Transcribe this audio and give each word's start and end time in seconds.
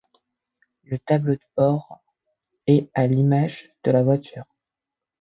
Le 0.83 0.97
tableau 0.97 1.35
de 1.35 1.45
bord 1.55 2.01
est 2.65 2.89
à 2.95 3.05
l'image 3.05 3.69
de 3.83 3.91
la 3.91 4.01
voiture. 4.01 4.45